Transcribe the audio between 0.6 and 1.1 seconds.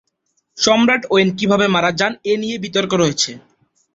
সম্রাট